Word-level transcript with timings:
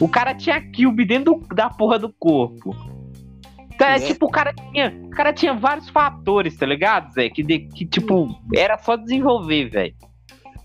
O 0.00 0.08
cara 0.08 0.34
tinha 0.34 0.60
Cube 0.60 1.04
dentro 1.04 1.34
do, 1.40 1.54
da 1.54 1.68
porra 1.70 1.98
do 1.98 2.12
corpo. 2.12 2.74
Então, 3.74 3.86
é, 3.88 3.96
É. 3.96 4.00
tipo, 4.00 4.26
o 4.26 4.30
cara 4.30 4.52
tinha. 4.54 4.88
O 5.04 5.10
cara 5.10 5.32
tinha 5.32 5.54
vários 5.54 5.88
fatores, 5.88 6.56
tá 6.56 6.66
ligado, 6.66 7.12
Zé? 7.12 7.28
Que, 7.30 7.42
de- 7.42 7.60
que 7.60 7.84
tipo, 7.86 8.28
era 8.54 8.76
só 8.78 8.96
desenvolver, 8.96 9.68
velho. 9.70 9.94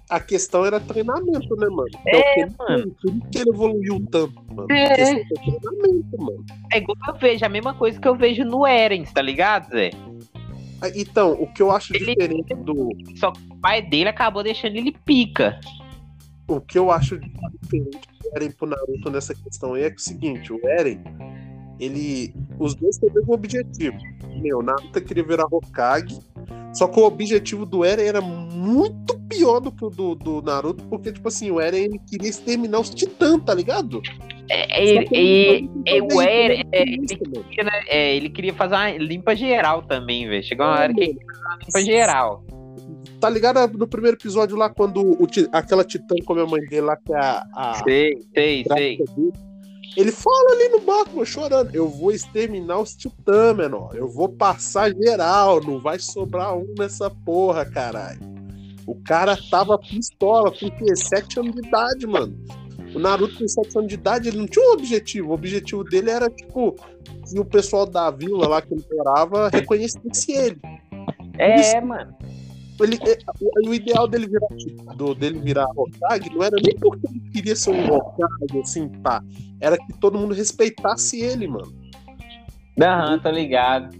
A 0.09 0.19
questão 0.21 0.65
era 0.65 0.79
treinamento, 0.79 1.53
né, 1.57 1.67
mano? 1.67 1.89
É, 2.05 2.41
Então, 2.41 2.65
isso- 2.77 2.95
Por 3.01 3.09
isso 3.11 3.21
que 3.31 3.37
ele 3.39 3.49
evoluiu 3.49 4.05
tanto, 4.09 4.41
mano. 4.53 4.67
É. 4.71 4.95
Foi 5.05 5.25
treinamento, 5.35 6.17
mano. 6.17 6.45
É 6.71 6.77
igual 6.77 6.97
eu 7.07 7.15
vejo, 7.15 7.45
a 7.45 7.49
mesma 7.49 7.73
coisa 7.73 7.99
que 7.99 8.07
eu 8.07 8.15
vejo 8.15 8.43
no 8.45 8.65
Erens, 8.65 9.11
tá 9.11 9.21
ligado, 9.21 9.69
Zé? 9.71 9.89
Ah, 10.81 10.89
Então, 10.95 11.33
o 11.33 11.47
que 11.51 11.61
eu 11.61 11.71
acho 11.71 11.93
Ele- 11.95 12.05
diferente 12.15 12.53
do. 12.55 12.89
Só 13.17 13.31
que 13.31 13.39
o 13.51 13.55
pai 13.57 13.81
dele 13.81 14.09
acabou 14.09 14.43
deixando 14.43 14.75
ele 14.77 14.95
pica. 15.05 15.59
O 16.47 16.61
que 16.61 16.77
eu 16.77 16.89
acho 16.91 17.19
diferente 17.19 17.99
Eren 18.35 18.51
pro 18.51 18.67
Naruto 18.67 19.09
nessa 19.09 19.33
questão 19.35 19.73
aí 19.73 19.83
é 19.83 19.89
que 19.89 19.95
é 19.95 19.99
o 19.99 20.01
seguinte, 20.01 20.53
o 20.53 20.59
Eren, 20.67 20.99
ele. 21.79 22.33
Os 22.59 22.73
dois 22.75 22.97
têm 22.97 23.09
o 23.09 23.13
mesmo 23.13 23.33
objetivo. 23.33 23.97
Meu, 24.41 24.59
o 24.59 24.63
Naruto 24.63 25.01
queria 25.01 25.23
virar 25.23 25.45
Hokage. 25.51 26.19
Só 26.73 26.87
que 26.87 26.99
o 26.99 27.03
objetivo 27.03 27.65
do 27.65 27.83
Eren 27.83 28.05
era 28.05 28.21
muito 28.21 29.17
pior 29.27 29.59
do 29.59 29.71
que 29.71 29.83
o 29.83 29.89
do, 29.89 30.13
do 30.15 30.41
Naruto, 30.43 30.83
porque, 30.85 31.11
tipo 31.11 31.27
assim, 31.27 31.49
o 31.49 31.59
Eren 31.59 31.85
ele 31.85 31.99
queria 32.07 32.29
exterminar 32.29 32.79
os 32.79 32.89
titãs, 32.89 33.41
tá 33.43 33.53
ligado? 33.53 34.01
É, 34.49 34.83
e- 35.11 35.69
e 35.85 36.01
o 36.01 36.21
Eren, 36.21 36.59
ele 36.59 36.69
é, 36.71 36.81
ele 36.83 37.07
queria, 37.07 37.63
né, 37.63 37.71
é, 37.87 38.15
ele 38.15 38.29
queria 38.29 38.53
fazer 38.53 38.75
uma 38.75 38.91
limpa 38.91 39.35
geral 39.35 39.81
também, 39.83 40.27
velho. 40.27 40.43
Chegou 40.43 40.65
uma 40.67 40.79
hora 40.79 40.93
que 40.93 40.99
ele 41.01 41.13
queria 41.15 41.25
fazer 41.33 41.45
uma 41.45 41.55
limpa 41.57 41.81
geral. 41.81 42.43
Tá 43.19 43.29
ligado 43.29 43.77
no 43.77 43.87
primeiro 43.87 44.15
episódio 44.15 44.55
lá, 44.55 44.69
quando 44.69 45.01
o 45.01 45.27
aquela 45.51 45.83
titã 45.83 46.15
come 46.25 46.41
a 46.41 46.45
mãe 46.45 46.61
dele 46.61 46.81
lá, 46.81 46.95
que 46.97 47.13
é 47.13 47.17
a. 47.17 47.47
a 47.55 47.73
Sei, 47.83 48.13
sei, 48.33 48.63
sei. 48.63 48.97
dele, 48.97 49.33
Ele 49.95 50.11
fala 50.11 50.51
ali 50.51 50.69
no 50.69 50.79
barco, 50.81 51.13
mano, 51.13 51.25
chorando. 51.25 51.73
Eu 51.73 51.87
vou 51.89 52.11
exterminar 52.11 52.79
os 52.79 52.95
titãs, 52.95 53.57
menor. 53.57 53.95
Eu 53.95 54.07
vou 54.07 54.29
passar 54.29 54.93
geral. 54.93 55.59
Não 55.63 55.79
vai 55.79 55.97
sobrar 55.97 56.55
um 56.55 56.75
nessa 56.77 57.09
porra, 57.09 57.65
caralho. 57.65 58.19
O 58.85 58.95
cara 59.03 59.37
tava 59.49 59.77
pistola, 59.79 60.51
quê? 60.51 60.95
Sete 60.95 61.39
anos 61.39 61.55
de 61.55 61.67
idade, 61.67 62.05
mano. 62.05 62.37
O 62.95 62.99
Naruto 62.99 63.37
com 63.37 63.47
sete 63.47 63.77
anos 63.77 63.89
de 63.89 63.95
idade, 63.95 64.29
ele 64.29 64.37
não 64.37 64.47
tinha 64.47 64.65
um 64.69 64.73
objetivo. 64.73 65.31
O 65.31 65.33
objetivo 65.33 65.83
dele 65.83 66.11
era, 66.11 66.29
tipo, 66.29 66.75
que 67.27 67.39
o 67.39 67.43
pessoal 67.43 67.85
da 67.85 68.11
vila 68.11 68.47
lá 68.47 68.61
que 68.61 68.73
ele 68.73 68.85
morava 68.91 69.49
reconhecesse 69.49 70.31
ele. 70.31 70.61
É, 71.37 71.81
mano. 71.81 72.15
Ele 72.83 72.97
é, 73.07 73.17
o, 73.67 73.73
ideal 73.73 74.07
dele 74.07 74.27
virar, 74.27 74.47
do, 74.95 75.13
dele 75.15 75.39
virar 75.39 75.65
Hokage 75.75 76.29
não 76.33 76.43
era 76.43 76.55
nem 76.63 76.75
porque 76.75 77.07
ele 77.07 77.19
queria 77.31 77.55
ser 77.55 77.71
um 77.71 77.93
Hokage, 77.93 78.59
assim, 78.61 78.87
pá. 79.01 79.21
Era 79.59 79.77
que 79.77 79.93
todo 79.93 80.17
mundo 80.17 80.33
respeitasse 80.33 81.19
ele, 81.19 81.47
mano. 81.47 81.73
Aham, 82.79 83.19
tô 83.19 83.29
ligado. 83.31 83.95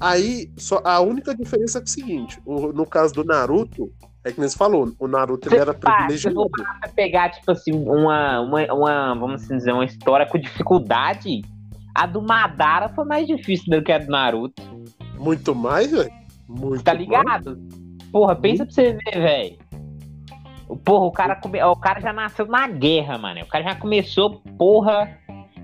Aí, 0.00 0.50
só, 0.56 0.80
a 0.84 1.00
única 1.00 1.34
diferença 1.34 1.78
é, 1.78 1.80
é 1.80 1.84
o 1.84 1.88
seguinte: 1.88 2.40
o- 2.44 2.72
no 2.72 2.86
caso 2.86 3.14
do 3.14 3.24
Naruto, 3.24 3.90
é 4.24 4.30
que 4.30 4.38
nem 4.38 4.48
você 4.48 4.56
falou, 4.56 4.92
o 4.98 5.08
Naruto 5.08 5.48
ele 5.48 5.56
era 5.58 5.72
Pá, 5.74 6.08
se 6.08 6.20
privilegiado. 6.20 6.50
pra 6.80 6.88
pegar, 6.94 7.30
tipo 7.30 7.50
assim, 7.50 7.72
uma, 7.72 8.40
uma, 8.40 8.72
uma, 8.74 9.14
vamos 9.14 9.42
assim 9.42 9.56
dizer, 9.56 9.72
uma 9.72 9.84
história 9.84 10.26
com 10.26 10.38
dificuldade, 10.38 11.42
a 11.94 12.06
do 12.06 12.20
Madara 12.22 12.90
foi 12.90 13.04
mais 13.06 13.26
difícil 13.26 13.66
do 13.70 13.82
que 13.82 13.90
a 13.90 13.98
do 13.98 14.06
Naruto. 14.08 14.62
Muito 15.18 15.54
mais, 15.54 15.90
velho. 15.90 16.12
Muito 16.48 16.84
Tá 16.84 16.94
mais. 16.94 17.44
Porra, 18.12 18.36
pensa 18.36 18.64
pra 18.64 18.74
você 18.74 18.92
ver, 18.92 19.20
velho. 19.20 19.58
Porra, 20.84 21.06
o 21.06 21.12
cara, 21.12 21.36
come... 21.36 21.62
o 21.62 21.76
cara 21.76 22.00
já 22.00 22.12
nasceu 22.12 22.46
na 22.46 22.68
guerra, 22.68 23.18
mano. 23.18 23.40
O 23.40 23.46
cara 23.46 23.64
já 23.64 23.74
começou, 23.74 24.42
porra, 24.58 25.18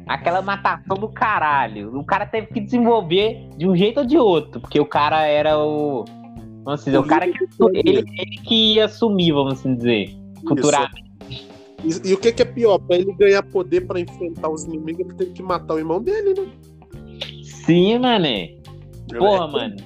aquela 0.06 0.42
matação 0.42 0.97
do 0.97 1.09
caralho. 1.09 1.99
O 1.99 2.05
cara 2.05 2.27
teve 2.27 2.49
que 2.49 2.60
desenvolver 2.60 3.49
de 3.56 3.69
um 3.69 3.77
jeito 3.77 4.00
ou 4.00 4.06
de 4.06 4.16
outro, 4.16 4.60
porque 4.60 4.81
o 4.81 4.87
cara 4.87 5.27
era 5.27 5.59
o. 5.59 6.05
Vamos 6.65 6.84
dizer, 6.84 6.99
o 6.99 7.05
cara 7.05 7.27
que 7.31 7.38
ele, 7.75 7.99
ele 8.19 8.38
que 8.38 8.75
ia 8.75 8.87
assumir, 8.87 9.32
vamos 9.32 9.55
assim 9.55 9.75
dizer, 9.76 10.16
futuramente. 10.49 11.05
E, 11.84 12.09
e 12.09 12.15
o 12.15 12.19
que, 12.19 12.32
que 12.32 12.41
é 12.41 12.47
pior? 12.47 12.78
Pra 12.78 12.97
ele 12.97 13.12
ganhar 13.12 13.43
poder 13.43 13.87
pra 13.87 14.00
enfrentar 14.00 14.49
os 14.49 14.65
inimigos, 14.65 15.00
ele 15.00 15.15
teve 15.15 15.32
que 15.32 15.43
matar 15.43 15.75
o 15.75 15.78
irmão 15.78 16.00
dele, 16.03 16.32
né? 16.41 16.49
Sim, 17.43 17.99
mané. 17.99 18.56
Porra, 19.19 19.44
É, 19.44 19.53
mano. 19.53 19.76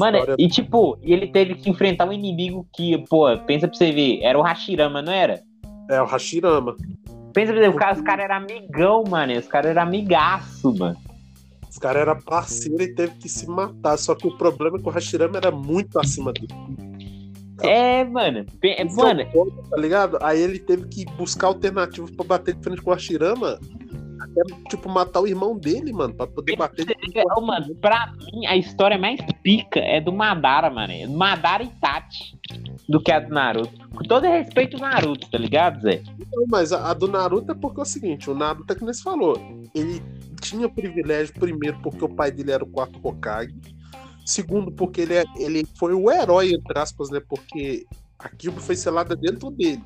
Mano, 0.00 0.18
história- 0.18 0.36
e 0.38 0.48
tipo, 0.48 0.98
ele 1.02 1.26
teve 1.28 1.54
que 1.54 1.70
enfrentar 1.70 2.08
um 2.08 2.12
inimigo 2.12 2.66
que, 2.74 2.98
pô, 3.08 3.26
pensa 3.46 3.68
pra 3.68 3.76
você 3.76 3.92
ver, 3.92 4.20
era 4.22 4.36
o 4.38 4.42
Hashirama, 4.42 5.00
não 5.02 5.12
era? 5.12 5.40
É, 5.88 6.00
o 6.02 6.06
Hashirama. 6.06 6.74
Pensa 7.32 7.52
pra 7.52 7.60
você 7.62 7.68
ver, 7.68 7.74
o 7.74 7.76
cara- 7.78 7.94
os 7.94 8.00
caras 8.02 8.24
eram 8.24 8.36
amigão, 8.36 9.04
mano. 9.08 9.32
Os 9.38 9.46
caras 9.46 9.70
eram 9.70 9.82
amigaço, 9.82 10.74
mano. 10.76 10.96
Os 11.70 11.78
caras 11.78 12.02
eram 12.02 12.18
parceiros 12.20 12.80
e 12.80 12.94
teve 12.94 13.14
que 13.14 13.28
se 13.28 13.46
matar. 13.48 13.96
Só 13.96 14.14
que 14.16 14.26
o 14.26 14.36
problema 14.36 14.76
é 14.78 14.80
que 14.82 14.88
o 14.88 14.90
Hashirama 14.90 15.36
era 15.36 15.52
muito 15.52 15.98
acima 16.00 16.32
dele. 16.32 16.48
É, 17.62 18.04
mano. 18.04 18.44
Pe- 18.60 18.70
é, 18.78 18.84
Mano, 18.84 19.22
tá 19.70 19.76
ligado? 19.76 20.18
Aí 20.22 20.40
ele 20.40 20.58
teve 20.58 20.88
que 20.88 21.04
buscar 21.16 21.48
alternativas 21.48 22.10
pra 22.10 22.24
bater 22.24 22.54
de 22.54 22.62
frente 22.64 22.80
com 22.82 22.90
o 22.90 22.94
Hashirama. 22.94 23.60
Até, 24.20 24.42
tipo, 24.68 24.88
matar 24.88 25.20
o 25.20 25.26
irmão 25.26 25.56
dele, 25.56 25.92
mano, 25.92 26.14
pra 26.14 26.26
poder 26.26 26.56
bater 26.56 26.84
de 26.84 26.92
frente 26.94 27.12
com 27.22 27.40
Ô, 27.40 27.42
o 27.42 27.46
mano, 27.46 27.74
pra 27.76 28.12
mim, 28.32 28.46
a 28.46 28.56
história 28.56 28.98
mais 28.98 29.18
pica 29.42 29.80
é 29.80 30.00
do 30.00 30.12
Madara, 30.12 30.68
mano. 30.70 30.92
É 30.92 31.06
Madara 31.06 31.62
e 31.62 31.68
Tati. 31.68 32.38
Do 32.88 33.00
que 33.00 33.12
a 33.12 33.20
do 33.20 33.32
Naruto. 33.32 33.88
Com 33.90 34.02
todo 34.04 34.24
respeito 34.24 34.76
ao 34.76 34.82
Naruto, 34.82 35.30
tá 35.30 35.38
ligado, 35.38 35.80
Zé? 35.82 36.02
Não, 36.32 36.44
Mas 36.48 36.72
a, 36.72 36.90
a 36.90 36.94
do 36.94 37.06
Naruto 37.06 37.52
é 37.52 37.54
porque 37.54 37.80
é 37.80 37.82
o 37.82 37.86
seguinte, 37.86 38.28
o 38.28 38.34
Naruto 38.34 38.72
é 38.72 38.76
que 38.76 38.84
nem 38.84 38.92
você 38.92 39.02
falou, 39.02 39.36
ele 39.74 40.02
tinha 40.40 40.68
privilégio, 40.68 41.32
primeiro, 41.34 41.78
porque 41.82 42.04
o 42.04 42.08
pai 42.08 42.32
dele 42.32 42.50
era 42.50 42.64
o 42.64 42.66
quarto 42.66 42.98
Hokage, 43.02 43.54
segundo, 44.26 44.72
porque 44.72 45.02
ele, 45.02 45.14
é- 45.14 45.24
ele 45.36 45.64
foi 45.78 45.94
o 45.94 46.10
herói, 46.10 46.52
entre 46.52 46.76
aspas, 46.78 47.10
né, 47.10 47.20
porque 47.28 47.86
a 48.18 48.28
Kyuubi 48.28 48.60
foi 48.60 48.74
selada 48.74 49.14
dentro 49.14 49.50
dele. 49.52 49.80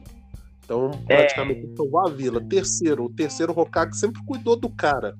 Então, 0.64 0.90
É. 1.08 1.16
praticamente, 1.16 1.60
ele 1.60 1.76
salvou 1.76 2.00
a 2.00 2.10
vila. 2.10 2.40
Terceiro, 2.48 3.04
o 3.04 3.10
terceiro 3.10 3.52
Hokage 3.58 3.96
sempre 3.96 4.22
cuidou 4.24 4.56
do 4.56 4.68
cara. 4.68 5.14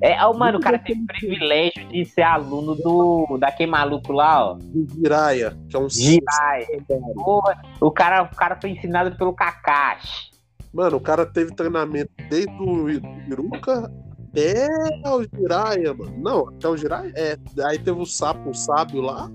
É, 0.00 0.20
ó, 0.24 0.32
mano, 0.36 0.58
o 0.58 0.60
cara 0.60 0.78
teve 0.80 1.00
o 1.00 1.06
privilégio 1.06 1.86
de 1.88 2.04
ser 2.04 2.22
aluno 2.22 2.74
do 2.74 3.38
daquele 3.38 3.70
maluco 3.70 4.12
lá, 4.12 4.50
ó. 4.50 4.54
Do 4.54 4.86
Jiraiya, 4.94 5.56
que 5.68 5.76
é 5.76 5.78
um 5.78 5.88
Jirai. 5.88 6.66
Porra, 7.14 7.62
o 7.80 7.90
cara, 7.90 8.22
o 8.24 8.34
cara 8.34 8.58
foi 8.60 8.70
ensinado 8.70 9.16
pelo 9.16 9.32
Kakashi. 9.32 10.32
Mano, 10.72 10.96
o 10.96 11.00
cara 11.00 11.24
teve 11.24 11.54
treinamento 11.54 12.10
desde 12.28 12.50
o 12.60 12.88
Iruka 12.90 13.92
até 14.30 14.66
o 15.06 15.22
Jiraiya, 15.22 15.94
mano. 15.94 16.18
Não, 16.18 16.48
até 16.48 16.66
o 16.68 16.76
Jiraiya? 16.76 17.12
É. 17.16 17.36
Aí 17.66 17.78
teve 17.78 18.00
o 18.00 18.06
sapo, 18.06 18.50
o 18.50 18.54
sábio 18.54 19.02
lá. 19.02 19.30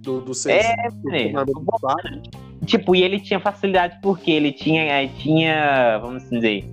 Do, 0.00 0.20
do 0.20 0.32
É, 0.48 0.88
do 0.90 1.10
né? 1.10 1.18
treinamento 1.18 1.52
do 1.52 1.78
sábio. 1.78 2.22
Tipo, 2.66 2.94
e 2.94 3.02
ele 3.02 3.18
tinha 3.20 3.40
facilidade 3.40 3.98
porque 4.02 4.30
ele 4.30 4.52
tinha, 4.52 5.08
tinha 5.18 5.98
vamos 5.98 6.28
dizer, 6.30 6.64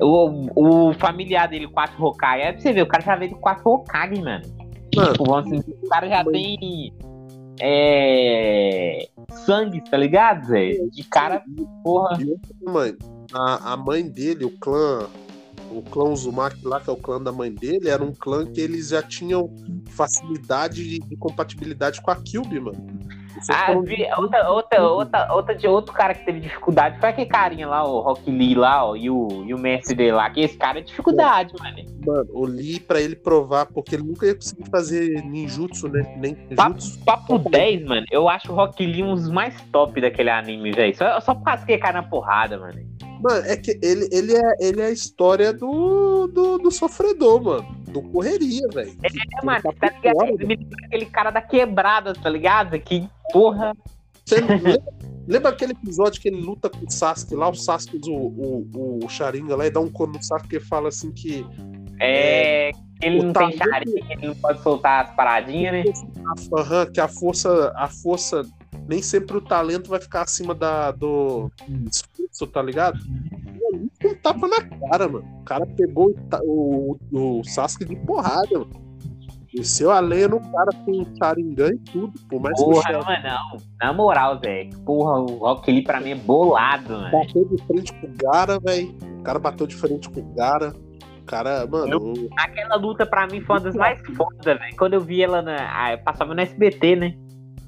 o, 0.00 0.88
o 0.88 0.94
familiar 0.94 1.46
dele, 1.46 1.66
o 1.66 1.70
4 1.70 2.02
Hokage. 2.02 2.42
É 2.42 2.52
pra 2.52 2.60
você 2.60 2.72
ver, 2.72 2.82
o 2.82 2.86
cara 2.86 3.02
já 3.02 3.16
veio 3.16 3.32
do 3.32 3.36
4 3.36 3.70
Hokage, 3.70 4.20
mano. 4.20 4.44
Mano, 4.94 5.12
Tipo, 5.12 5.24
vamos 5.24 5.50
dizer, 5.50 5.78
o 5.82 5.88
cara 5.88 6.08
já 6.08 6.24
tem 6.24 6.92
é, 7.60 9.08
sangue, 9.44 9.82
tá 9.88 9.96
ligado, 9.96 10.46
Zé? 10.46 10.72
De 10.90 11.04
cara, 11.04 11.44
porra. 11.84 12.18
mãe, 12.66 12.96
a, 13.32 13.74
a 13.74 13.76
mãe 13.76 14.08
dele, 14.08 14.44
o 14.46 14.50
clã, 14.50 15.06
o 15.70 15.82
clã 15.82 16.04
Uzumaki 16.04 16.66
lá, 16.66 16.80
que 16.80 16.88
é 16.88 16.92
o 16.92 16.96
clã 16.96 17.22
da 17.22 17.30
mãe 17.30 17.52
dele, 17.52 17.88
era 17.88 18.02
um 18.02 18.12
clã 18.12 18.46
que 18.46 18.60
eles 18.60 18.88
já 18.88 19.02
tinham 19.02 19.54
facilidade 19.90 20.88
de, 20.88 20.98
de 20.98 21.16
compatibilidade 21.16 22.00
com 22.00 22.10
a 22.10 22.16
Kyuubi, 22.16 22.58
mano. 22.58 22.88
Ah, 23.48 23.66
foram- 23.66 23.82
vi- 23.82 24.06
outra, 24.18 24.50
outra, 24.50 24.82
outra, 24.88 25.32
outra 25.32 25.54
de 25.54 25.66
outro 25.66 25.92
cara 25.94 26.14
que 26.14 26.24
teve 26.24 26.40
dificuldade 26.40 26.98
foi 27.00 27.08
aquele 27.08 27.26
carinha 27.28 27.68
lá, 27.68 27.84
o 27.84 28.00
Rock 28.00 28.30
Lee 28.30 28.54
lá, 28.54 28.84
ó, 28.84 28.96
e 28.96 29.08
o, 29.08 29.44
e 29.46 29.54
o 29.54 29.58
mestre 29.58 29.94
dele 29.94 30.12
lá, 30.12 30.28
que 30.30 30.40
esse 30.40 30.56
cara 30.56 30.78
é 30.78 30.82
dificuldade, 30.82 31.54
mano. 31.58 31.76
Mano, 32.06 32.28
o 32.32 32.44
Lee, 32.46 32.80
pra 32.80 33.00
ele 33.00 33.14
provar, 33.16 33.66
porque 33.66 33.94
ele 33.94 34.02
nunca 34.04 34.26
ia 34.26 34.34
conseguir 34.34 34.68
fazer 34.70 35.22
ninjutsu, 35.24 35.88
né? 35.88 36.14
Nem 36.18 36.34
Papo, 36.56 36.78
papo 37.04 37.38
10, 37.38 37.84
mano, 37.84 38.06
eu 38.10 38.28
acho 38.28 38.50
o 38.52 38.54
Rock 38.54 38.84
Lee 38.84 39.02
um 39.02 39.14
dos 39.14 39.30
mais 39.30 39.54
top 39.72 40.00
daquele 40.00 40.30
anime, 40.30 40.72
velho. 40.72 40.96
Só, 40.96 41.20
só 41.20 41.34
por 41.34 41.44
causa 41.44 41.64
que 41.64 41.72
ele 41.72 41.80
cai 41.82 41.92
na 41.92 42.02
porrada, 42.02 42.58
mano. 42.58 42.80
Mano, 43.22 43.44
é 43.46 43.54
que 43.56 43.78
ele, 43.82 44.08
ele, 44.10 44.34
é, 44.34 44.56
ele 44.60 44.80
é 44.80 44.86
a 44.86 44.90
história 44.90 45.52
do, 45.52 46.26
do, 46.28 46.56
do 46.58 46.70
sofredor, 46.70 47.42
mano. 47.42 47.66
Do 47.92 48.02
correria, 48.02 48.66
velho. 48.72 48.96
É, 49.02 49.44
mano, 49.44 49.60
tá 49.78 49.88
ligado? 49.90 50.40
Ele 50.40 50.68
aquele 50.84 51.06
cara 51.06 51.30
da 51.30 51.42
quebrada, 51.42 52.12
tá 52.14 52.28
ligado? 52.28 52.78
Que 52.80 53.08
porra. 53.32 53.74
Você 54.24 54.40
lembra, 54.40 54.78
lembra 55.26 55.50
aquele 55.50 55.72
episódio 55.72 56.20
que 56.20 56.28
ele 56.28 56.40
luta 56.40 56.68
com 56.70 56.86
o 56.86 56.90
Sasuke 56.90 57.34
lá? 57.34 57.48
O 57.48 57.54
Sasuke 57.54 57.96
usa 57.98 58.10
o, 58.10 58.68
o, 58.74 59.04
o 59.04 59.08
Sharingan 59.08 59.56
lá 59.56 59.66
e 59.66 59.70
dá 59.70 59.80
um 59.80 59.90
cono 59.90 60.12
no 60.14 60.22
Sasuke 60.22 60.56
e 60.56 60.60
fala 60.60 60.88
assim 60.88 61.10
que 61.10 61.44
É. 61.98 62.70
Ele 63.02 63.18
o 63.20 63.22
não 63.24 63.32
tem 63.32 63.56
talento- 63.56 63.70
charinha, 63.90 64.06
ele 64.10 64.26
não 64.28 64.34
pode 64.34 64.62
soltar 64.62 65.06
as 65.06 65.14
paradinhas, 65.16 65.72
né? 65.72 65.92
Aham, 66.58 66.86
que 66.92 67.00
a 67.00 67.08
força, 67.08 67.72
a 67.74 67.88
força, 67.88 68.42
nem 68.86 69.00
sempre 69.00 69.38
o 69.38 69.40
talento 69.40 69.88
vai 69.88 69.98
ficar 69.98 70.20
acima 70.22 70.54
da, 70.54 70.90
do 70.90 71.50
esforço, 71.90 72.46
tá 72.46 72.60
ligado? 72.60 72.98
É 74.02 74.08
um 74.08 74.14
tapa 74.14 74.48
na 74.48 74.88
cara, 74.88 75.08
mano. 75.08 75.26
O 75.40 75.44
cara 75.44 75.66
pegou 75.66 76.14
o, 76.42 76.96
o, 77.12 77.40
o 77.40 77.44
Sasuke 77.44 77.84
de 77.84 77.96
porrada, 77.96 78.58
mano. 78.58 78.90
Desceu 79.52 79.90
a 79.90 79.98
lenha 79.98 80.28
no 80.28 80.40
cara 80.40 80.70
com 80.84 80.92
o 80.92 81.06
Sharingan 81.18 81.70
e 81.74 81.78
tudo, 81.78 82.12
por 82.28 82.40
mais 82.40 82.56
Porra, 82.56 82.82
que 82.82 82.92
Porra, 82.92 83.20
não. 83.20 83.56
Na 83.82 83.92
moral, 83.92 84.38
velho. 84.38 84.70
Porra, 84.84 85.18
o 85.20 85.38
Rock 85.38 85.72
Lee 85.72 85.82
pra 85.82 86.00
mim 86.00 86.10
é 86.10 86.14
bolado, 86.14 86.92
mano. 86.92 87.10
Bateu 87.10 87.44
de 87.44 87.62
frente 87.64 87.92
com 87.94 88.06
o 88.06 88.10
Gara, 88.16 88.60
velho. 88.60 88.96
O 89.18 89.22
cara 89.24 89.38
bateu 89.40 89.66
de 89.66 89.74
frente 89.74 90.08
com 90.08 90.20
o 90.20 90.34
Gara. 90.34 90.72
O 91.20 91.24
cara, 91.26 91.66
mano. 91.66 91.92
Eu, 91.92 92.28
aquela 92.38 92.76
luta 92.76 93.04
pra 93.04 93.26
mim 93.26 93.40
foi 93.40 93.56
uma 93.56 93.60
das 93.60 93.74
mais 93.74 94.00
fodas, 94.16 94.44
velho. 94.44 94.76
Quando 94.78 94.94
eu 94.94 95.00
vi 95.00 95.20
ela 95.20 95.42
na. 95.42 95.98
passava 95.98 96.32
no 96.32 96.40
SBT, 96.40 96.96
né? 96.96 97.14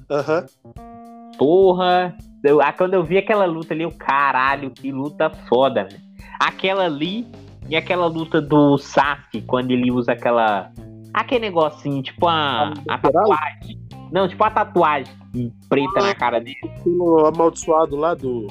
Aham. 0.09 0.45
Uhum. 0.63 1.31
Porra. 1.37 2.15
Eu, 2.45 2.59
quando 2.77 2.93
eu 2.93 3.03
vi 3.03 3.17
aquela 3.17 3.45
luta 3.45 3.73
ali, 3.73 3.85
o 3.85 3.91
caralho, 3.91 4.71
que 4.71 4.91
luta 4.91 5.29
foda, 5.49 5.83
velho. 5.83 6.12
Aquela 6.47 6.85
ali 6.85 7.27
e 7.69 7.75
aquela 7.75 8.07
luta 8.07 8.41
do 8.41 8.77
Sasuke, 8.77 9.41
quando 9.41 9.71
ele 9.71 9.91
usa 9.91 10.11
aquela 10.11 10.71
Aquele 11.13 11.41
negocinho, 11.41 12.01
tipo 12.01 12.27
a, 12.27 12.73
a 12.89 12.97
tatuagem. 12.97 13.79
Não, 14.11 14.27
tipo 14.27 14.43
a 14.43 14.49
tatuagem 14.49 15.13
preta 15.69 15.99
ah, 15.99 16.03
na 16.03 16.15
cara 16.15 16.39
dele. 16.39 16.57
O 16.85 17.25
amaldiçoado 17.25 17.95
lá 17.95 18.15
do, 18.15 18.47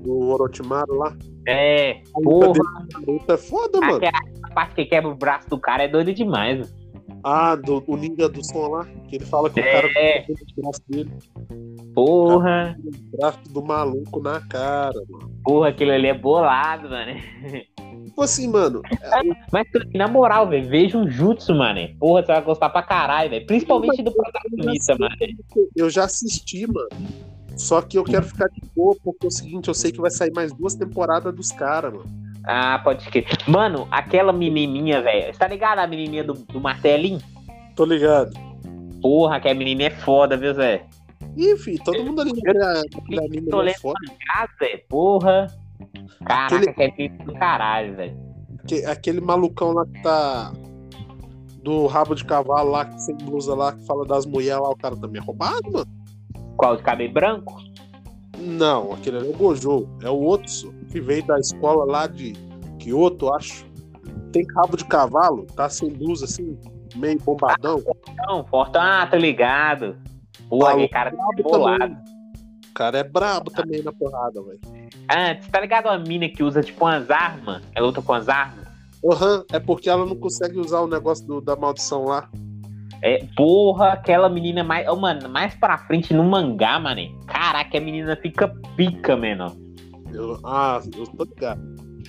do 0.00 0.28
Orochimaru 0.28 0.94
lá. 0.94 1.16
É, 1.46 2.02
porra. 2.22 2.62
É 3.28 3.36
foda, 3.36 3.80
mano. 3.80 4.00
A 4.44 4.50
parte 4.54 4.74
que 4.76 4.84
quebra 4.84 5.10
o 5.10 5.16
braço 5.16 5.48
do 5.50 5.58
cara 5.58 5.84
é 5.84 5.88
doida 5.88 6.14
demais. 6.14 6.72
Ah, 7.24 7.56
do, 7.56 7.82
o 7.86 7.96
ninja 7.96 8.28
do 8.28 8.44
som 8.44 8.68
lá, 8.68 8.84
que 9.08 9.16
ele 9.16 9.24
fala 9.24 9.50
que 9.50 9.60
é. 9.60 9.62
o 9.62 9.72
cara 9.72 9.88
quebra 9.92 10.34
o 10.56 10.62
braço 10.62 10.82
dele. 10.88 11.12
Porra. 11.94 12.76
O 12.84 13.16
braço 13.16 13.52
do 13.52 13.64
maluco 13.64 14.20
na 14.20 14.40
cara, 14.40 15.00
mano. 15.08 15.33
Porra, 15.44 15.68
aquilo 15.68 15.92
ali 15.92 16.08
é 16.08 16.14
bolado, 16.14 16.88
mano. 16.88 17.20
Tipo 18.06 18.22
assim, 18.22 18.48
mano. 18.48 18.80
É... 18.90 19.22
Mas, 19.52 19.66
na 19.94 20.08
moral, 20.08 20.48
velho, 20.48 20.68
veja 20.68 20.96
um 20.96 21.08
jutsu, 21.08 21.54
mano. 21.54 21.80
Porra, 21.98 22.22
você 22.22 22.32
vai 22.32 22.42
gostar 22.42 22.70
pra 22.70 22.82
caralho, 22.82 23.30
velho. 23.30 23.46
Principalmente 23.46 24.02
do 24.02 24.12
protagonista, 24.12 24.96
mano. 24.98 25.14
Eu 25.76 25.90
já 25.90 26.04
assisti, 26.04 26.66
mano. 26.66 26.88
Só 27.56 27.82
que 27.82 27.98
eu 27.98 28.04
quero 28.04 28.24
ficar 28.24 28.48
de 28.48 28.60
boa, 28.74 28.96
porque 29.02 29.26
é 29.26 29.28
o 29.28 29.30
seguinte, 29.30 29.68
eu 29.68 29.74
sei 29.74 29.92
que 29.92 30.00
vai 30.00 30.10
sair 30.10 30.32
mais 30.32 30.52
duas 30.52 30.74
temporadas 30.74 31.34
dos 31.34 31.52
caras, 31.52 31.92
mano. 31.92 32.24
Ah, 32.46 32.80
pode 32.82 33.06
crer. 33.08 33.26
Mano, 33.46 33.88
aquela 33.90 34.32
menininha, 34.32 35.00
velho. 35.00 35.32
Você 35.32 35.38
tá 35.38 35.48
ligado 35.48 35.78
a 35.78 35.86
menininha 35.86 36.24
do, 36.24 36.34
do 36.34 36.60
martelinho? 36.60 37.20
Tô 37.74 37.84
ligado. 37.84 38.32
Porra, 39.00 39.40
que 39.40 39.48
a 39.48 39.54
menininha 39.54 39.88
é 39.88 39.90
foda, 39.90 40.36
viu, 40.36 40.52
Zé? 40.54 40.84
Ih, 41.36 41.56
filho, 41.56 41.82
todo 41.84 42.04
mundo 42.04 42.20
ali 42.20 42.32
na 43.10 43.22
menina 43.22 43.70
é 43.70 43.74
foda. 43.74 43.98
Casa, 44.26 44.80
porra. 44.88 45.46
Caraca, 46.24 46.56
aquele... 46.56 46.72
que 46.72 46.82
é 46.82 46.90
pico 46.90 47.24
do 47.24 47.34
caralho, 47.34 47.96
velho. 47.96 48.16
Aquele 48.86 49.20
malucão 49.20 49.72
lá 49.72 49.84
que 49.86 50.02
tá. 50.02 50.52
Do 51.62 51.86
rabo 51.86 52.14
de 52.14 52.24
cavalo 52.24 52.70
lá, 52.70 52.84
que 52.84 53.00
sem 53.00 53.16
blusa 53.16 53.54
lá, 53.54 53.72
que 53.72 53.84
fala 53.86 54.04
das 54.04 54.26
mulheres 54.26 54.60
lá, 54.60 54.68
o 54.68 54.76
cara 54.76 54.96
também 54.96 55.20
é 55.20 55.24
roubado, 55.24 55.72
mano. 55.72 55.86
Qual? 56.56 56.76
De 56.76 56.82
cabelo 56.82 57.12
branco? 57.12 57.58
Não, 58.38 58.92
aquele 58.92 59.18
é 59.18 59.20
o 59.20 59.32
Gojo. 59.32 59.88
É 60.02 60.10
o 60.10 60.16
outro 60.16 60.74
que 60.90 61.00
veio 61.00 61.26
da 61.26 61.38
escola 61.38 61.84
lá 61.84 62.06
de 62.06 62.34
Kyoto, 62.78 63.32
acho. 63.32 63.64
Tem 64.30 64.44
rabo 64.54 64.76
de 64.76 64.84
cavalo, 64.84 65.46
tá 65.56 65.68
sem 65.68 65.90
blusa 65.90 66.26
assim, 66.26 66.58
meio 66.96 67.18
bombadão. 67.20 67.82
Ah, 67.88 68.26
não, 68.26 68.44
Fortão, 68.44 68.82
ah, 68.82 69.06
tô 69.06 69.16
ligado. 69.16 69.96
Pô, 70.58 70.66
aquele 70.66 70.88
cara 70.88 71.10
tá 71.10 71.42
bolado. 71.42 71.96
O 72.70 72.74
cara 72.74 72.98
é 72.98 73.04
brabo 73.04 73.50
também 73.50 73.82
na 73.82 73.92
porrada, 73.92 74.42
velho. 74.42 74.60
Ah, 75.08 75.36
você 75.40 75.50
tá 75.50 75.60
ligado 75.60 75.86
a 75.86 75.98
mina 75.98 76.28
que 76.28 76.42
usa 76.42 76.62
tipo 76.62 76.84
umas 76.84 77.10
armas? 77.10 77.62
Ela 77.74 77.86
luta 77.86 78.02
com 78.02 78.12
as 78.12 78.28
armas? 78.28 78.64
Aham, 79.04 79.38
uhum, 79.38 79.44
é 79.52 79.60
porque 79.60 79.88
ela 79.88 80.04
não 80.06 80.16
consegue 80.16 80.58
usar 80.58 80.80
o 80.80 80.88
negócio 80.88 81.26
do, 81.26 81.40
da 81.40 81.54
maldição 81.54 82.04
lá. 82.04 82.28
É, 83.02 83.24
porra, 83.36 83.90
aquela 83.90 84.28
menina 84.28 84.64
mais. 84.64 84.88
Oh, 84.88 84.96
mano, 84.96 85.28
mais 85.28 85.54
pra 85.54 85.76
frente 85.76 86.14
no 86.14 86.24
mangá, 86.24 86.78
mano. 86.78 87.00
Caraca, 87.26 87.76
a 87.76 87.80
menina 87.80 88.16
fica 88.16 88.48
pica, 88.76 89.14
mano. 89.14 89.54
Eu, 90.12 90.40
ah, 90.44 90.80
eu 90.96 91.04
tô 91.06 91.24
ligado. 91.24 91.60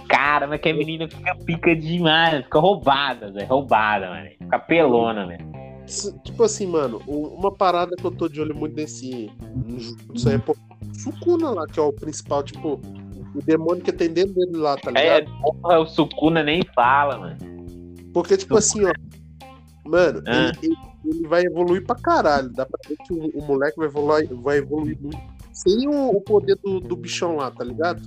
Cara, 0.07 0.47
mas 0.47 0.61
que 0.61 0.69
a 0.69 0.73
menina 0.73 1.07
fica 1.07 1.35
pica 1.45 1.75
demais, 1.75 2.43
fica 2.45 2.59
roubada, 2.59 3.31
velho. 3.31 3.47
Roubada, 3.47 4.09
mano. 4.09 4.29
Fica 4.39 4.59
pelona, 4.59 5.27
velho. 5.27 5.54
Tipo 6.23 6.43
assim, 6.43 6.65
mano, 6.65 7.01
uma 7.07 7.51
parada 7.51 7.95
que 7.95 8.03
eu 8.03 8.11
tô 8.11 8.27
de 8.27 8.41
olho 8.41 8.55
muito 8.55 8.75
nesse. 8.75 9.31
Isso 10.13 10.29
aí 10.29 10.35
é 10.35 10.41
Sukuna 10.99 11.51
lá, 11.51 11.67
que 11.67 11.79
é 11.79 11.83
o 11.83 11.93
principal, 11.93 12.41
tipo, 12.43 12.79
o 13.35 13.41
demônio 13.45 13.83
que 13.83 13.91
tem 13.91 14.09
dentro 14.09 14.33
dele 14.33 14.57
lá, 14.57 14.75
tá 14.77 14.91
é, 14.95 15.19
ligado? 15.19 15.31
É, 15.31 15.41
porra, 15.41 15.79
o 15.79 15.85
Sukuna 15.85 16.43
nem 16.43 16.63
fala, 16.73 17.17
mano. 17.19 17.37
Porque, 18.13 18.37
tipo 18.37 18.59
Sukuna. 18.59 18.91
assim, 18.91 19.01
ó. 19.03 19.89
Mano, 19.89 20.23
ah. 20.25 20.51
ele, 20.63 20.73
ele, 20.73 20.77
ele, 21.05 21.27
vai 21.27 21.43
evoluir 21.43 21.85
pra 21.85 21.95
caralho. 21.95 22.49
Dá 22.49 22.65
pra 22.65 22.79
ver 22.87 22.97
que 23.05 23.13
o, 23.13 23.29
o 23.37 23.45
moleque 23.45 23.77
vai 23.77 23.87
evoluir, 23.87 24.35
vai 24.41 24.57
evoluir 24.57 24.97
muito. 24.99 25.19
Sem 25.53 25.87
o, 25.87 26.09
o 26.09 26.21
poder 26.21 26.57
do, 26.63 26.79
do 26.79 26.95
bichão 26.95 27.35
lá, 27.35 27.51
tá 27.51 27.63
ligado? 27.63 28.01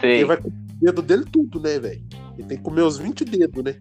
Sim. 0.00 0.06
Ele 0.06 0.24
vai 0.24 0.36
comer 0.36 0.52
o 0.52 0.84
dedo 0.84 1.02
dele 1.02 1.24
tudo, 1.30 1.60
né, 1.60 1.78
velho? 1.78 2.02
Ele 2.36 2.48
tem 2.48 2.58
que 2.58 2.64
comer 2.64 2.82
os 2.82 2.98
20 2.98 3.24
dedos, 3.24 3.62
né? 3.62 3.76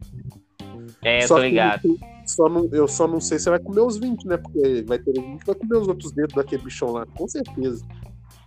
É, 1.02 1.28
Só 1.28 1.36
tô 1.36 1.42
ligado. 1.42 1.98
Só 2.26 2.50
não, 2.50 2.70
eu 2.72 2.88
só 2.88 3.08
não 3.08 3.20
sei 3.20 3.40
se 3.40 3.50
vai 3.50 3.60
comer 3.60 3.82
os 3.82 3.98
20, 3.98 4.26
né? 4.26 4.38
Porque 4.38 4.84
vai 4.88 5.00
ter 5.00 5.12
os 5.12 5.24
20, 5.24 5.46
vai 5.46 5.56
comer 5.56 5.78
os 5.78 5.88
outros 5.88 6.12
dedos 6.12 6.36
daquele 6.36 6.64
bichão 6.64 6.92
lá, 6.92 7.06
com 7.06 7.28
certeza. 7.28 7.86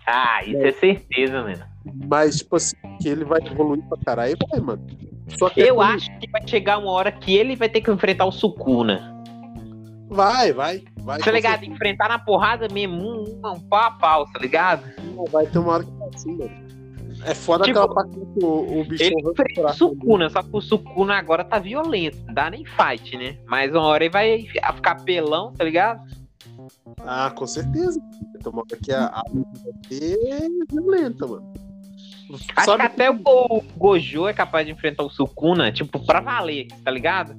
Ah, 0.07 0.45
isso 0.45 0.57
é, 0.57 0.69
é 0.69 0.73
certeza, 0.73 1.43
mano. 1.43 1.65
Mas, 2.09 2.37
tipo 2.37 2.57
assim, 2.57 2.77
que 3.01 3.09
ele 3.09 3.25
vai 3.25 3.41
evoluir 3.45 3.83
pra 3.89 3.99
caralho, 4.05 4.37
vai, 4.51 4.61
mano. 4.61 4.87
Só 5.37 5.51
que 5.51 5.61
eu 5.61 5.81
acho 5.81 6.07
que 6.19 6.31
vai 6.31 6.47
chegar 6.47 6.79
uma 6.79 6.91
hora 6.93 7.11
que 7.11 7.37
ele 7.37 7.57
vai 7.57 7.69
ter 7.69 7.81
que 7.81 7.91
enfrentar 7.91 8.25
o 8.25 8.33
Sukuna. 8.33 9.13
Vai, 10.09 10.53
vai, 10.53 10.85
vai. 10.99 11.19
Tá 11.19 11.33
ligado? 11.33 11.61
Certeza. 11.61 11.73
Enfrentar 11.73 12.09
na 12.09 12.19
porrada 12.19 12.69
mesmo, 12.73 12.97
um, 12.97 13.41
um 13.45 13.61
pau 13.61 13.81
a 13.81 13.91
pau, 13.91 14.27
tá 14.33 14.39
ligado? 14.39 14.85
Vai 15.31 15.47
ter 15.47 15.59
uma 15.59 15.73
hora 15.73 15.85
que 15.85 15.91
vai 15.91 16.09
assim, 16.15 16.37
mano. 16.37 16.66
É 17.25 17.35
foda 17.35 17.65
tipo, 17.65 17.79
aquela 17.79 17.95
parte 17.95 18.15
que 18.15 18.45
o, 18.45 18.81
o 18.81 18.85
bicho 18.85 19.05
ele 19.05 19.21
enfrenta 19.21 19.67
o 19.67 19.73
Sukuna, 19.73 20.31
só 20.31 20.43
que 20.43 20.51
o 20.53 20.61
Sukuna 20.61 21.15
agora 21.15 21.45
tá 21.45 21.59
violento, 21.59 22.19
não 22.27 22.35
dá 22.35 22.51
nem 22.51 22.65
fight, 22.65 23.17
né? 23.17 23.39
Mas 23.47 23.73
uma 23.73 23.83
hora 23.83 24.05
ele 24.05 24.13
vai 24.13 24.47
ficar 24.75 25.03
pelão, 25.03 25.53
tá 25.53 25.65
ligado? 25.65 26.01
Ah, 26.99 27.31
com 27.35 27.47
certeza. 27.47 28.01
Tomou 28.43 28.65
aqui 28.73 28.93
a, 28.93 29.07
a 29.07 29.23
vai 29.33 29.43
ser 29.89 30.49
violenta, 30.71 31.27
mano. 31.27 31.53
Acho 32.57 32.67
Sabe 32.67 32.81
que 32.81 32.87
até 32.87 33.11
o 33.11 33.63
Gojo 33.77 34.27
é 34.27 34.33
capaz 34.33 34.67
de 34.67 34.73
enfrentar 34.73 35.05
o 35.05 35.11
Sukuna, 35.11 35.71
tipo, 35.71 36.05
pra 36.05 36.21
valer, 36.21 36.67
tá 36.85 36.91
ligado? 36.91 37.37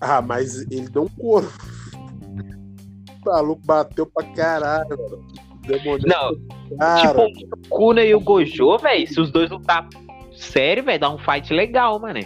Ah, 0.00 0.22
mas 0.22 0.60
ele 0.70 0.88
deu 0.88 1.04
um 1.04 1.08
couro. 1.08 1.50
O 1.94 3.28
maluco 3.28 3.62
bateu 3.64 4.06
pra 4.06 4.24
caralho, 4.28 4.90
mano. 4.90 5.26
Demônio. 5.66 6.06
Não, 6.06 6.78
cara. 6.78 7.00
tipo, 7.00 7.22
o 7.22 7.64
Sukuna 7.64 8.02
e 8.02 8.14
o 8.14 8.20
Gojo, 8.20 8.78
velho, 8.78 9.06
se 9.06 9.20
os 9.20 9.30
dois 9.30 9.50
lutar 9.50 9.88
sério, 10.32 10.84
velho, 10.84 11.00
dá 11.00 11.10
um 11.10 11.18
fight 11.18 11.52
legal, 11.52 11.98
mano. 11.98 12.20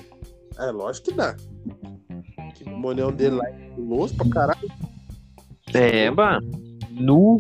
É, 0.59 0.71
lógico 0.71 1.11
que 1.11 1.15
dá. 1.15 1.37
O 2.61 2.65
demônio 2.65 3.11
dele 3.11 3.37
lá 3.37 3.49
é 3.49 3.73
louco 3.79 4.15
pra 4.17 4.29
caralho. 4.29 4.69
É, 5.73 6.11
mano. 6.11 6.51
Nu. 6.91 7.39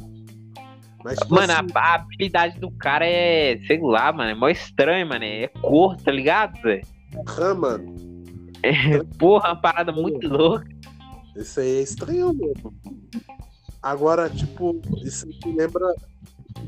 Mas, 1.05 1.19
tipo 1.19 1.35
mano, 1.35 1.53
assim... 1.53 1.67
a, 1.75 1.79
a, 1.79 1.95
habilidade 1.95 2.61
do 2.61 2.71
cara 2.73 3.07
é, 3.07 3.59
sei 3.67 3.81
lá, 3.81 4.13
mano, 4.13 4.31
é 4.31 4.35
mó 4.35 4.49
estranho, 4.49 5.07
mano. 5.09 5.25
É 5.25 5.49
cor, 5.49 5.97
tá 5.97 6.13
ligado, 6.13 6.61
velho? 6.63 6.87
Ah, 7.39 7.55
mano. 7.55 7.95
É, 8.63 9.03
porra, 9.19 9.51
uma 9.51 9.61
parada 9.61 9.93
muito 9.93 10.29
louca. 10.29 10.67
Isso 11.37 11.61
aí 11.61 11.79
é 11.79 11.83
estranho 11.83 12.33
mesmo. 12.35 12.75
Agora, 13.83 14.29
tipo, 14.29 14.81
isso 15.03 15.27
me 15.27 15.57
lembra. 15.57 15.95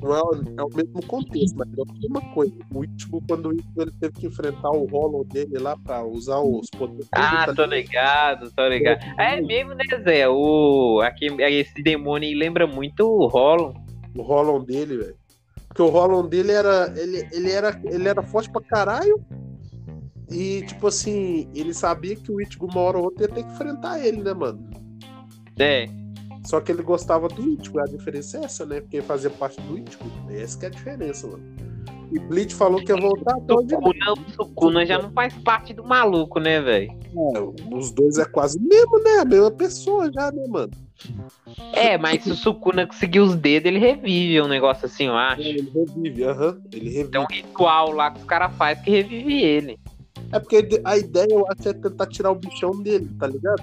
Não 0.00 0.14
é, 0.14 0.20
é, 0.58 0.62
o 0.62 0.68
mesmo 0.74 1.06
contexto, 1.06 1.56
mas 1.56 1.68
é 1.68 1.82
a 1.82 1.92
mesma 1.94 2.20
coisa. 2.32 2.54
O 2.72 2.78
último, 2.78 3.22
quando 3.28 3.48
o 3.48 3.52
Ichigo 3.52 3.82
ele 3.82 3.92
teve 4.00 4.12
que 4.14 4.26
enfrentar 4.26 4.70
o 4.70 4.86
Hollow 4.86 5.24
dele 5.24 5.58
lá 5.58 5.76
pra 5.76 6.04
usar 6.04 6.40
os 6.40 6.70
poderes. 6.70 7.08
Ah, 7.12 7.46
tá 7.46 7.54
tô 7.54 7.64
ligado, 7.64 8.50
tô 8.52 8.66
ligado. 8.66 9.00
É 9.18 9.40
mesmo, 9.40 9.74
né, 9.74 9.84
Zé? 10.02 10.28
O, 10.28 11.00
aqui, 11.02 11.26
esse 11.26 11.82
demônio 11.82 12.36
lembra 12.36 12.66
muito 12.66 13.06
o 13.06 13.26
Hollow. 13.26 13.74
O 14.16 14.22
Hollow 14.22 14.64
dele, 14.64 14.96
velho. 14.96 15.16
Porque 15.68 15.82
o 15.82 15.88
Hollow 15.88 16.26
dele 16.26 16.52
era. 16.52 16.92
Ele, 16.96 17.28
ele, 17.30 17.50
era, 17.50 17.80
ele 17.84 18.08
era 18.08 18.22
forte 18.22 18.50
pra 18.50 18.62
caralho. 18.62 19.22
E, 20.30 20.62
tipo 20.62 20.86
assim, 20.86 21.50
ele 21.54 21.74
sabia 21.74 22.16
que 22.16 22.32
o 22.32 22.40
Ichigo 22.40 22.66
uma 22.66 22.80
hora 22.80 22.98
ou 22.98 23.04
outra 23.04 23.24
ia 23.24 23.28
ter 23.28 23.42
que 23.44 23.52
enfrentar 23.52 24.04
ele, 24.04 24.22
né, 24.22 24.32
mano? 24.32 24.70
É. 25.58 25.86
Só 26.44 26.60
que 26.60 26.72
ele 26.72 26.82
gostava 26.82 27.28
do 27.28 27.40
Ichigo, 27.40 27.78
a 27.78 27.84
diferença 27.84 28.38
é 28.38 28.44
essa, 28.44 28.66
né? 28.66 28.80
Porque 28.80 28.96
ele 28.96 29.06
fazia 29.06 29.30
parte 29.30 29.60
do 29.60 29.78
Ichigo. 29.78 30.04
Essa 30.30 30.58
que 30.58 30.64
é 30.64 30.68
a 30.68 30.70
diferença, 30.70 31.26
mano. 31.26 31.44
E 32.12 32.18
Bleach 32.18 32.54
falou 32.54 32.84
que 32.84 32.92
ia 32.92 33.00
voltar 33.00 33.34
Sukuna, 33.36 34.12
o 34.12 34.32
Sukuna 34.32 34.84
já 34.84 35.00
não 35.00 35.10
faz 35.12 35.32
parte 35.38 35.72
do 35.72 35.82
maluco, 35.82 36.38
né, 36.38 36.60
velho? 36.60 36.90
É, 36.90 37.74
os 37.74 37.90
dois 37.90 38.18
é 38.18 38.24
quase 38.26 38.60
mesmo, 38.60 39.02
né? 39.02 39.20
A 39.20 39.24
mesma 39.24 39.50
pessoa 39.50 40.12
já, 40.12 40.30
né, 40.30 40.44
mano? 40.46 40.70
É, 41.72 41.96
mas 41.96 42.22
se 42.22 42.30
o 42.30 42.34
Sukuna 42.34 42.86
conseguir 42.86 43.20
os 43.20 43.34
dedos, 43.34 43.66
ele 43.66 43.78
revive 43.78 44.42
um 44.42 44.48
negócio 44.48 44.84
assim, 44.84 45.06
eu 45.06 45.16
acho. 45.16 45.40
Ele 45.40 45.72
revive, 45.74 46.24
aham. 46.24 46.60
Ele 46.70 46.90
revive. 46.90 47.10
Tem 47.10 47.20
um 47.20 47.26
ritual 47.30 47.90
lá 47.92 48.10
que 48.10 48.20
os 48.20 48.26
caras 48.26 48.54
fazem 48.56 48.84
que 48.84 48.90
revive 48.90 49.40
ele. 49.42 49.80
É 50.32 50.38
porque 50.38 50.80
a 50.84 50.98
ideia, 50.98 51.28
eu 51.30 51.46
acho, 51.48 51.68
é 51.68 51.72
tentar 51.72 52.06
tirar 52.06 52.30
o 52.30 52.34
bichão 52.34 52.72
dele, 52.82 53.08
tá 53.18 53.26
ligado? 53.26 53.62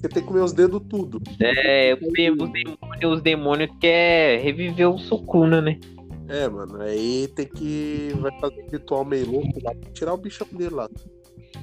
Você 0.00 0.08
tem 0.08 0.22
que 0.22 0.28
comer 0.28 0.40
os 0.40 0.54
dedos 0.54 0.80
tudo. 0.88 1.20
É, 1.40 1.94
os 1.94 2.12
demônios, 2.14 2.78
os 3.04 3.20
demônios 3.20 3.70
quer 3.78 4.40
reviver 4.40 4.88
o 4.88 4.98
Sukuna, 4.98 5.60
né? 5.60 5.78
É, 6.26 6.48
mano, 6.48 6.80
aí 6.80 7.28
tem 7.36 7.46
que. 7.46 8.10
Vai 8.18 8.32
fazer 8.40 8.62
um 8.62 8.70
ritual 8.70 9.04
meio 9.04 9.30
louco 9.30 9.60
lá 9.62 9.74
pra 9.74 9.90
tirar 9.92 10.14
o 10.14 10.16
bichão 10.16 10.46
dele 10.52 10.74
lá. 10.74 10.88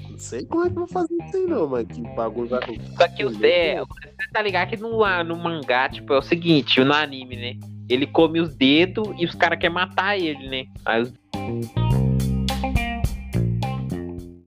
Não 0.08 0.20
sei 0.20 0.46
como 0.46 0.66
é 0.66 0.70
que 0.70 0.76
vou 0.76 0.88
fazer 0.88 1.16
isso 1.16 1.38
aí, 1.38 1.48
não, 1.48 1.68
mas 1.68 1.88
que 1.88 2.00
bagulho 2.16 2.50
vai. 2.50 2.62
Só 2.96 3.08
que 3.08 3.26
o 3.26 3.30
Zé, 3.32 3.80
você 3.80 4.30
tá 4.32 4.44
ligado 4.44 4.70
que 4.70 4.78
no, 4.78 5.24
no 5.24 5.36
mangá, 5.36 5.90
tipo, 5.90 6.14
é 6.14 6.20
o 6.20 6.22
seguinte, 6.22 6.84
no 6.84 6.94
anime, 6.94 7.36
né? 7.38 7.56
Ele 7.90 8.06
come 8.06 8.40
os 8.40 8.54
dedos 8.54 9.08
e 9.18 9.26
os 9.26 9.34
caras 9.34 9.58
querem 9.58 9.74
matar 9.74 10.16
ele, 10.16 10.48
né? 10.48 10.66
Aí 10.86 11.02
os... 11.02 11.14